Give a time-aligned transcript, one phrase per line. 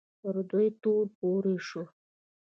[0.21, 1.83] پر دوی تور پورې شو